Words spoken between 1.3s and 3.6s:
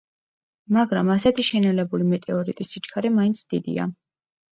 შენელებული მეტეორიტის სიჩქარე მაინც